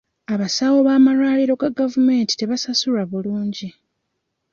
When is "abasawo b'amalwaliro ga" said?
0.33-1.69